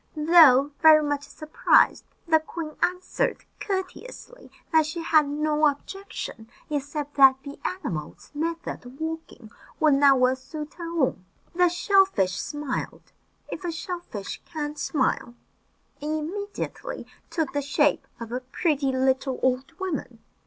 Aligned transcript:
Though 0.17 0.71
very 0.81 1.03
much 1.03 1.25
surprised, 1.25 2.05
the 2.27 2.39
queen 2.39 2.75
answered 2.81 3.45
courteously 3.59 4.49
that 4.71 4.87
she 4.87 5.03
had 5.03 5.27
no 5.29 5.67
objection, 5.67 6.49
except 6.71 7.13
that 7.17 7.35
the 7.43 7.59
animal's 7.63 8.31
method 8.33 8.83
of 8.83 8.99
walking 8.99 9.51
would 9.79 9.93
not 9.93 10.19
well 10.19 10.35
suit 10.35 10.73
her 10.73 10.89
own. 10.99 11.25
The 11.53 11.69
shell 11.69 12.05
fish 12.05 12.39
smiled 12.39 13.11
if 13.49 13.63
a 13.63 13.71
shell 13.71 13.99
fish 13.99 14.41
can 14.43 14.75
smile 14.75 15.35
and 16.01 16.17
immediately 16.31 17.05
took 17.29 17.53
the 17.53 17.61
shape 17.61 18.07
of 18.19 18.31
a 18.31 18.39
pretty 18.39 18.91
little 18.91 19.39
old 19.43 19.71
woman. 19.77 20.17